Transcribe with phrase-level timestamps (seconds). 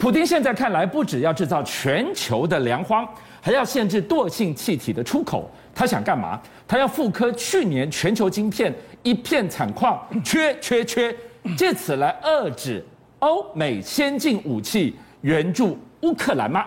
[0.00, 3.06] 普丁现在看来，不只要制造全球的粮荒，
[3.38, 5.50] 还要限制惰性气体的出口。
[5.74, 6.40] 他想干嘛？
[6.66, 11.14] 他要复刻去年全球晶片一片惨况，缺缺缺，
[11.54, 12.82] 借此来遏制
[13.18, 16.64] 欧美先进武器援助乌克兰吗？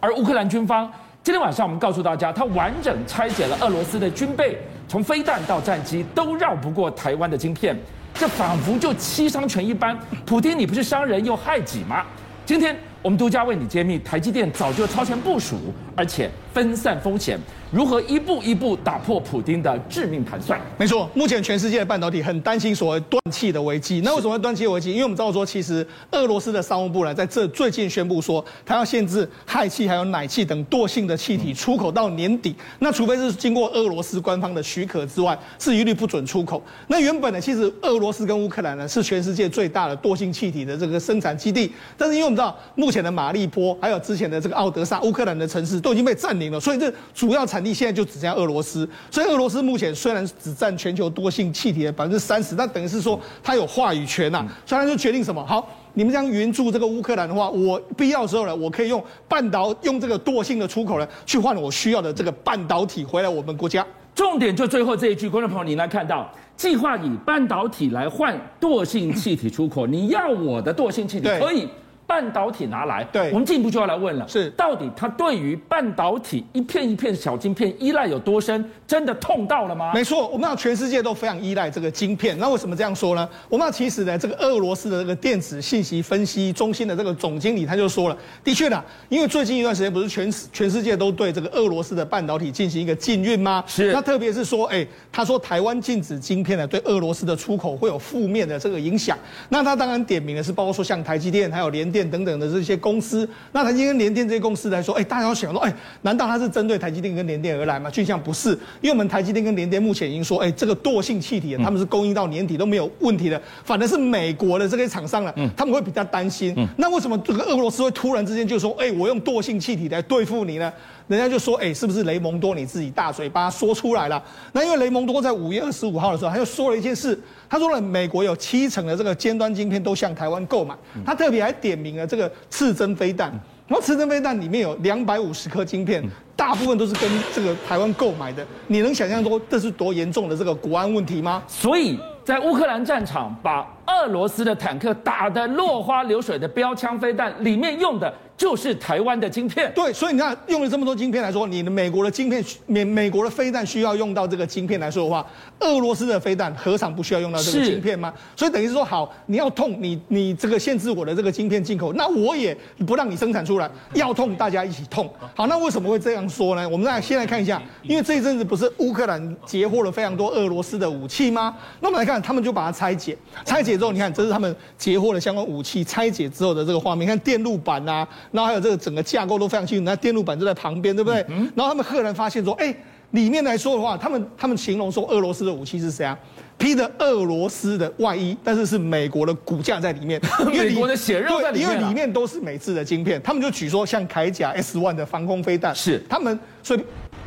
[0.00, 0.92] 而乌克兰军方
[1.22, 4.58] 今天晚上，我们告诉大家，他完整拆解了俄罗斯的军备，
[4.88, 7.78] 从飞弹到战机都绕不过台湾的晶片，
[8.12, 9.96] 这仿佛就七伤拳一般。
[10.26, 12.04] 普丁，你不是伤人又害己吗？
[12.52, 15.56] 今天我们独家为你揭秘，台积电早就超前部署，
[15.96, 17.38] 而且分散风险。
[17.70, 20.60] 如何一步一步打破普丁的致命盘算？
[20.76, 24.02] 没错，目前全世界的半导体很担心所谓断气的危机。
[24.04, 24.90] 那为什么会断气危机？
[24.92, 32.54] 因为我们知道说，其实俄罗斯的商务部呢，在这最近宣布说，它要限制氦气还有氖气等惰性的气体出口到年底。
[32.80, 36.62] 那除非是经过俄罗斯官方的许可之外，是一律不准出口。
[36.88, 41.72] 那原本呢，其实俄罗斯跟乌克兰呢是全世界最大的惰性气体的这个生产基地。
[41.96, 55.44] 但是因为我们知道，目前的马利波还有之前的这个奥德萨，乌克兰的城市都已经被占领了，所以这主要产地现在就只剩下俄罗斯，所以俄罗斯目前虽然只占全球惰性气体的百分之三十，但等于是说它有话语权呐、啊，所以他就决定什么？
[55.44, 63.86] 好，你们这样援助这个乌克兰的话，我必要的时候呢，我可以用半导用这个惰性的出口呢，去换我需要的这个半导体回来我们国家。
[64.14, 71.66] 重点就最后这一句，观众朋友，你来看到，计划以半导体来换惰性气体出口，你要我的惰性气体可以。
[72.06, 78.64] 半导体拿来，对，我们进一步就要来问了，是到底它对于半导体一片一片小晶片依赖有多深？
[78.86, 79.92] 真的痛到了吗？
[79.94, 82.38] 没错，我们要全世界都非常依赖这个晶片。
[82.38, 83.26] 那为什么这样说呢？
[83.48, 93.64] 我们要其实呢，这个俄罗斯的这个电子信息分析中心的这个总经理他就说了，的确呢，因为最近一段时间不是全全世界都对这个俄罗斯的半导体进行一个禁运吗？
[93.66, 93.92] 是。
[93.92, 99.16] 那特别是说，哎，他说台湾禁止晶片呢，对俄罗斯的出口会有负面的这个影响。
[99.48, 102.72] 那他当然点名的是包括说像台积电还有联电等等的这些。
[102.82, 107.90] 公司，那台积电跟联电这些公司来说，哎，大家都想说，哎，难道它是针对台积电跟联电而来吗？
[107.90, 116.56] 就像不是，因为我们台积电跟联电目前已经说，哎，这个惰性气体，他们是供应到年底都没有问题的，反而是美国的这些厂商呢，他们会比较担心。
[116.76, 120.72] 那为什么这个俄罗斯会突然之间就说，哎，我用惰性气体来对付你呢？
[121.08, 124.22] 人家就说，哎，是不是雷蒙多你自己大嘴巴说出来了？
[124.52, 127.18] 那因为雷蒙多在五月二十五号的时候，他又说了一件事，
[127.48, 130.74] 他说了，美国有七成的这个尖端晶片都向台湾购买，
[131.04, 133.30] 他特别还点名了这个刺针飞弹，
[133.66, 136.02] 然后刺针飞弹里面有两百五十颗晶片，
[136.36, 141.42] 大部分都是跟这个台湾购买的，你能想象说这是多严重的这个国安问题吗？
[141.46, 148.12] 所以在乌克兰战场把俄罗斯的坦克打得落花流水的标枪飞弹里面用的。
[148.42, 155.24] 就是台湾的晶片，对，所以你看用了这么多晶片来说，你的美国的晶片，美美国的飞弹需要用到这个晶片来说的话，
[155.60, 158.12] 俄罗斯的飞弹何尝不需要用到这个晶片吗？
[158.34, 162.52] 所以等于是说，好，你要痛，你你这个限制我的这个晶片进口，那我也
[162.84, 165.08] 不让你生产出来，要痛大家一起痛。
[165.36, 166.68] 好，那为什么会这样说呢？
[166.68, 171.54] 我们来先来看一下，因为这一阵子不是乌克兰截获了非常多俄罗斯的武器吗？
[171.78, 178.04] 那我们来看，他们就把它拆解，拆解之后，你看这是他们截获了相关武器拆解之后的这个画面，你看电路板啊。
[178.32, 181.24] 然后还有这个整个架构都非常清楚，那电路板就在旁边，对不对？
[181.28, 182.74] 嗯、然后他们赫然发现说，哎，
[183.12, 186.18] 里面来说的话，他们他们形容说，俄罗斯的武器是谁啊？
[186.58, 193.20] 披着俄罗斯的外衣，但是是美国的骨架在里面， 因为美国的血肉在里面，因为里面都是美制的晶片。
[193.20, 196.78] 他们就举说，像铠甲 S One 的防空飞弹，是他们随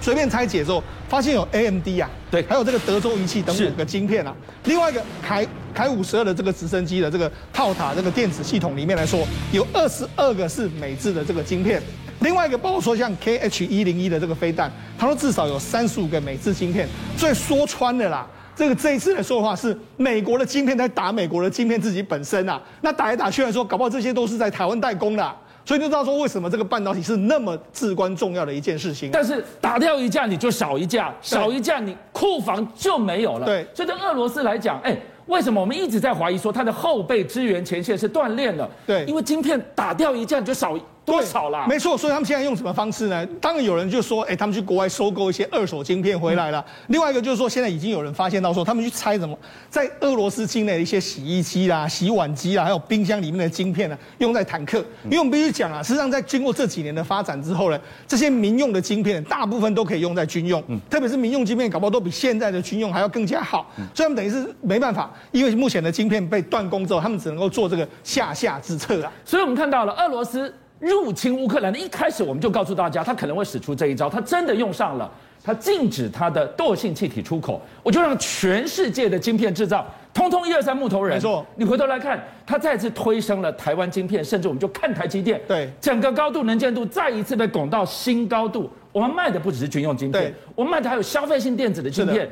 [0.00, 4.34] 随便拆解之后，发现有 AMD 啊，对，还有这个德州仪器等五个晶片啊。
[4.64, 9.20] 另外一个铠铠五十二的这个直升机的这个套塔这个电子系统里面来说，
[9.52, 11.82] 有二十二个是美制的这个晶片。
[12.20, 16.88] 另外一个包括说像 KH 一零一的这个飞弹，它说至少有三十五个美制晶片。
[17.16, 18.26] 所以说穿了啦，
[18.56, 22.60] 这个这一次来说的话，是美国的晶片在打美国的晶片自己本身啊。
[22.80, 25.36] 那打来打去来说，搞不好这些都是在台湾代工的。
[25.64, 29.10] 所以就知道说，为什么这个半导体是那么至关重要的一件事情。
[29.12, 33.44] 但是打掉一架你就少一架，少一架你库房就没有了。
[33.44, 34.96] 对，所以对俄罗斯来讲，哎，
[35.28, 38.68] 为什么我们一直在怀疑说它的后备支援前线是断裂了？
[38.86, 40.76] 对，因为晶片打掉一架你就少。
[41.12, 41.66] 多少啦？
[41.68, 43.26] 没错，所以他们现在用什么方式呢？
[43.40, 46.64] 当然有人就说，哎，他们去国外收购一些二手晶片回来了。
[46.66, 49.36] 嗯、另外一个就是说，现在已经有人发现到说，他们去拆什么，
[49.70, 54.78] 在俄罗斯境内的一些洗衣机啦、洗碗机啦，还有冰箱里面的晶片呢，用在坦克。
[55.04, 63.72] 因为我们必须讲啊，实际上在经过这几年的发展之后呢，这些民用的晶片大部分都可以用在军用，嗯、特别是民用晶片，搞不好都比现在的军用还要更加好。
[63.78, 69.12] 嗯、所以他们等于是没办法，因为目前的晶片被断供之后，他们只能够做这个下下之策啊。
[69.24, 70.54] 所以我们看到了俄罗斯。
[70.78, 74.08] 入侵乌克兰的一开始，我们就告诉大家，他可能会使出这一招。
[74.08, 75.10] 他真的用上了，
[75.42, 79.84] 他禁止他的惰性气体出口，我就让全世界的晶片制造
[80.14, 81.16] 通通一二三木头人。
[81.16, 88.70] 没错，你回头来看，他再次推升了台湾晶片，甚至我们就看台积电，对，整个高度能见度再一次被拱到新高度。
[88.92, 92.28] 我们卖的不只是军用晶片，我们卖的还有消费性电子的晶片，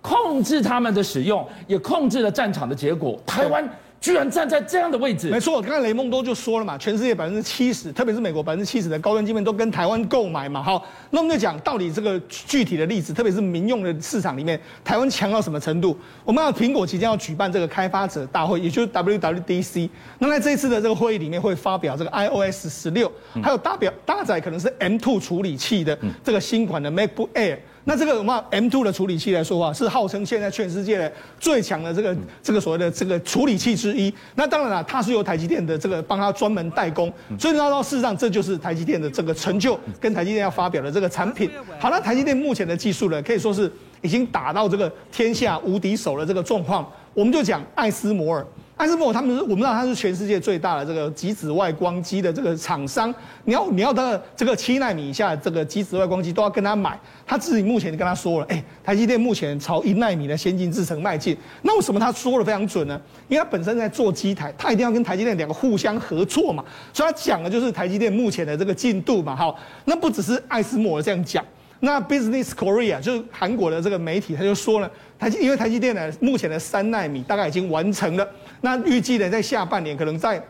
[0.00, 3.20] 控制他们的使用，也控制了战场的结果。
[3.26, 3.68] 台湾。
[4.00, 10.62] 居然站在这样的位置，没错，刚才雷蒙多就说了嘛，全世界百分之七十，特别是美国百分之七十的高端晶片都跟台湾购买嘛。
[10.62, 15.94] 好，那我们就讲到底这个具体的例子，特别是民用的市场里面，台湾强到什么程度？
[16.24, 19.90] 我们要苹果即将要举办这个开发者大会，也就是 WWDC。
[20.18, 23.12] 那在这一次的这个会议里面，会发表这个 iOS 十六，
[23.42, 27.58] 还有大表搭载可能是 M2 处理器的这个新款的 MacBook Air。
[27.84, 34.12] 那这个我们 M2 的处理器来说话，是号称现在全世界最强的这个这个所谓的这个处理器之一。
[34.34, 41.50] 那当然了，它是由台积电的这个帮它专门代工，所以呢，到事实上这就是台积电的这个成就，跟台积电要发表的这个产品。
[41.78, 43.70] 好，那台积电目前的技术呢，可以说是
[44.02, 46.86] 已经打到这个天下无敌手的这个状况。
[47.14, 48.46] 我们就讲艾斯摩尔。
[48.80, 53.14] 艾斯莫他们是，我们知道他是全世界最大的这个极紫外光机的这个厂商。
[53.44, 56.98] 你要你要它的这个七纳米以下这个极紫外光机都要跟他买。
[57.26, 61.36] 他自己目前就跟他说了，哎，台积电目前朝一纳米的先进制程迈进。
[61.60, 62.98] 那为什么他说的非常准呢？
[63.28, 66.64] 因为他本身在做机台，他一定要跟台积电两个互相合作嘛。
[66.94, 69.36] 所以他讲的就是台积电目前的这个进度嘛。
[69.36, 69.54] 好，
[69.84, 71.44] 那不只是艾斯莫这样讲。
[71.80, 78.28] 那 Business Korea 就是韩国的这个媒体，他就说了，台积因为台积电呢目前的三纳米大概已经完成了，
[78.60, 80.42] 那预计呢在下半年可能在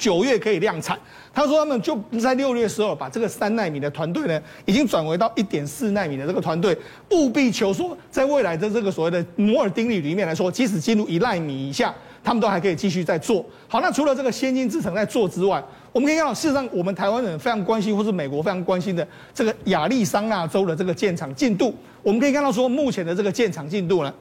[0.00, 0.98] 九月可以量产。
[1.32, 6.76] 他说他们就在六月时候把这个三纳米的团队呢，已经转为到一点四纳米的这个团队，
[7.10, 11.94] 务必求说在未来的这个所谓的摩尔定律里面来说，即使进入一纳米以下，
[12.24, 13.44] 他们都还可以继续在做。
[13.68, 15.62] 好，那除了这个先进制程在做之外，
[15.92, 24.12] 我们可以看到，事实上，我们台湾人非常关心，或是美国非常关心的这个亚利桑那州的这个建厂进度，我们可以看到说，目前的这个建厂进度呢，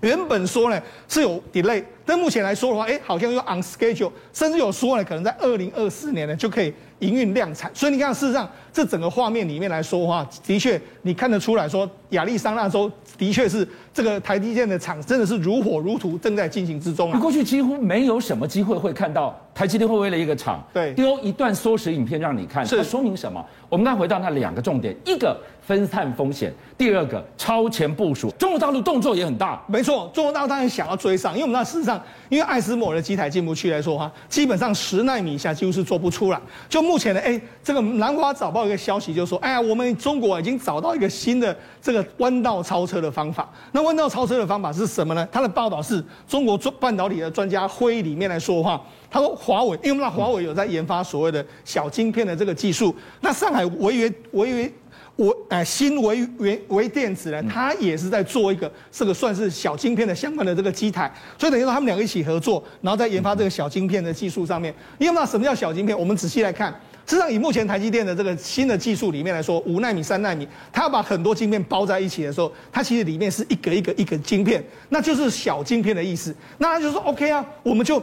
[0.00, 7.70] 原本说呢是有 delay，但目前来说的话，哎，好像又 on schedule，甚至有说呢，可能在二零二四年呢就可以营运量产。
[7.74, 17.18] 所以你看，事实上，这整个画面里面来说的话，的确你看得出来说，亚利桑那州的确是这个台积电的厂真的是如火如荼，正在进行之中啊。
[17.18, 19.38] 过去几乎没有什么机会会看到。
[19.54, 23.44] 台积电会为了一个厂，对，丢一段缩时影片让你看，这说明什么？
[23.68, 28.30] 我们刚回到那两个重点，一个分散风险，第二个超前部署。
[28.32, 36.40] 中国大陆动作也很大，没错，中国大陆当然想要追上，因为我们那事实上，因为爱斯摩尔的机台进不去来说哈，基本上十纳米以下几乎是做不出来。
[36.68, 43.48] 就目前的哎，这个南华早报一个消息就说，哎呀，我们中国已经找到一个新的这个弯道超车的方法。
[43.70, 45.26] 那弯道超车的方法是什么呢？
[45.30, 48.80] 它的报道是中国半导体的专家会议里面来说的话。
[49.14, 52.92] 他说：“华为，因为那华为有在研发所谓的小晶片的这个技术。
[53.20, 54.72] 那上海维约维约
[55.14, 61.08] 我哎新维维微电子呢，它也是在做一个这个算是小晶片的相关的这个机台。
[61.38, 64.74] 所以等于说他们两个一起合作，然后在研发这个小晶片的技术上面。
[64.98, 65.96] 因为那什么叫小晶片？
[65.96, 66.72] 我们仔细来看，
[67.06, 76.34] 实际上以目前台积电的这个新的技术里面来说，五奈米、三奈米，它要把很多晶片包在一起的时候，它其实里面是一个一个一个晶片，那就是小晶片的意思。
[76.58, 78.02] 那他就说 OK 啊，我们就。”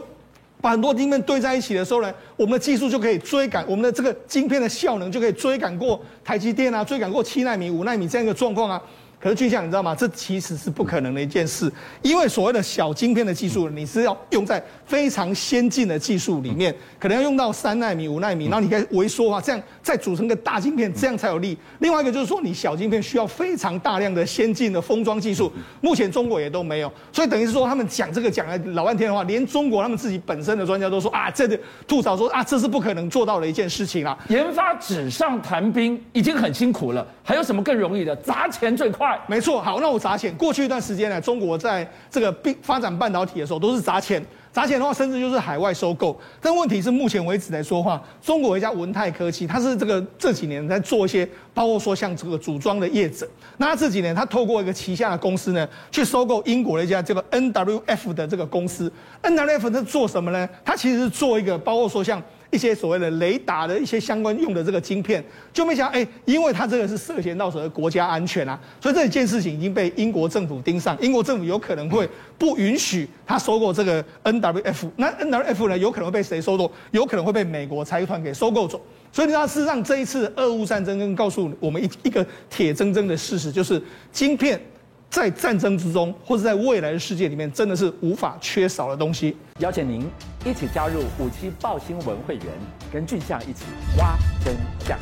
[0.62, 8.80] 把很多晶片堆在一起的时候呢，我们的技术就可以追赶我们的这个晶片的效能，就可以追赶过台积电啊，追赶过七纳米、五纳米这样一个状况啊。
[9.22, 9.94] 可是俊相，你知道吗？
[9.94, 11.72] 这其实是不可能的一件事，
[12.02, 21.56] 因为所谓的小晶片的技术，你是要用在非常先进的技术里面，可能要用到三纳米、五纳米，然后你可以微缩啊，这样再组成个大晶片，这样才有力。
[21.78, 34.18] 另外一个就是说，你小晶片需要非常大量的先进的封装技术，目前中国也都没有，所以等于是说，他们讲这个讲了老半天的话，连中国他们自己本身的专家都说啊，这个吐槽说啊，这是不可能做到的一件事情啊。
[34.28, 38.16] 研发纸上谈兵已经很辛苦了，还有什么更容易的？
[38.16, 39.11] 砸钱最快。
[39.26, 40.34] 没错，好，那我砸钱。
[40.36, 44.24] 过去一段时间呢，中国在这个并发展半导体的时候，都是砸钱。
[44.52, 46.14] 砸钱的话，甚至就是海外收购。
[46.40, 53.26] 但问题是，目前为止来说的话，中国一家文泰科技，它是这个这几年在做一些，包括说像这个组装的业者。
[53.56, 58.92] 那这几年，他透过一个旗下的公司呢，去收购英国的一家这个 NWF 的这个公司。
[59.22, 60.46] NWF 是做什么呢？
[60.62, 62.22] 它其实是做一个，包括说像。
[62.52, 76.70] 一些所谓的雷达的一些相关用的这个晶片，就没想到哎，因为它这个是涉嫌到所谓国家安全啊，所以这一件事情已经被英国政府盯上，英国政府有可能会不允许他收购这个 NWF，那 NWF 呢，有可能会被谁收购？
[76.90, 78.80] 有可能会被美国财团给收购走。
[79.10, 83.82] 所以你知道，事实上这一次俄乌战争跟告诉我们一一个铁铮铮的事实，就是
[84.12, 84.60] 晶片。
[85.12, 89.36] 在战争之中，或者在未来的世界里面，真的是无法缺少的东西。
[89.58, 90.08] 邀请您
[90.42, 92.46] 一起加入五七报新闻会员，
[92.90, 93.64] 跟俊相一起
[93.98, 94.98] 挖真相。